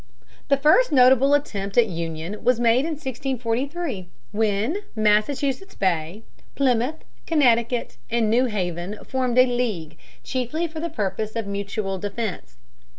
[0.47, 6.23] The first notable attempt at union was made in 1643, when Massachusetts Bay,
[6.55, 12.57] Plymouth, Connecticut, and New Haven formed a league, chiefly for the purpose of mutual defense.